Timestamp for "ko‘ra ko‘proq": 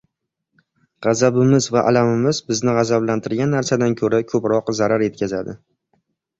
4.03-4.77